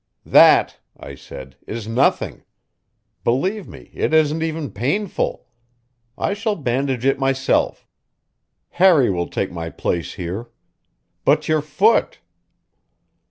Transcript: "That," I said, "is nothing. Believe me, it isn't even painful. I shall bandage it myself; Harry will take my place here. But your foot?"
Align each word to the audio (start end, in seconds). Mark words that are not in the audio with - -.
"That," 0.25 0.79
I 0.99 1.13
said, 1.13 1.57
"is 1.67 1.87
nothing. 1.87 2.41
Believe 3.23 3.67
me, 3.67 3.91
it 3.93 4.15
isn't 4.15 4.41
even 4.41 4.71
painful. 4.71 5.45
I 6.17 6.33
shall 6.33 6.55
bandage 6.55 7.05
it 7.05 7.19
myself; 7.19 7.85
Harry 8.69 9.11
will 9.11 9.27
take 9.29 9.51
my 9.51 9.69
place 9.69 10.15
here. 10.15 10.49
But 11.23 11.47
your 11.47 11.61
foot?" 11.61 12.17